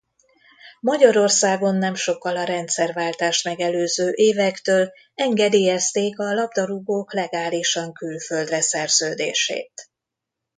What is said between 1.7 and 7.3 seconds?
nem sokkal a rendszerváltást megelőző évektől engedélyezték a labdarúgók